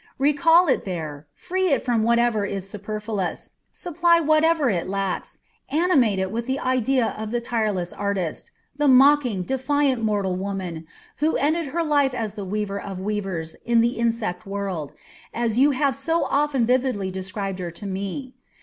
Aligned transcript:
Recall 0.17 0.67
it 0.67 0.83
there, 0.83 1.27
free 1.35 1.67
it 1.69 1.83
from 1.83 2.01
whatever 2.01 2.43
is 2.43 2.67
superfluous, 2.67 3.51
supply 3.71 4.19
whatever 4.19 4.67
it 4.67 4.87
lacks, 4.89 5.37
animate 5.69 6.17
it 6.17 6.31
with 6.31 6.47
the 6.47 6.57
idea 6.57 7.13
of 7.19 7.29
the 7.29 7.39
tireless 7.39 7.93
artist, 7.93 8.49
the 8.75 8.87
mocking, 8.87 9.43
defiant 9.43 10.03
mortal 10.03 10.35
woman 10.35 10.87
who 11.17 11.35
ended 11.37 11.67
her 11.67 11.83
life 11.83 12.15
as 12.15 12.33
the 12.33 12.45
weaver 12.45 12.81
of 12.81 12.99
weavers 12.99 13.55
in 13.63 13.81
the 13.81 13.95
insect 13.99 14.47
world, 14.47 14.91
as 15.35 15.59
you 15.59 15.69
have 15.69 15.95
so 15.95 16.23
often 16.25 16.65
vividly 16.65 17.11
described 17.11 17.59
her 17.59 17.69
to 17.69 17.85
me. 17.85 18.33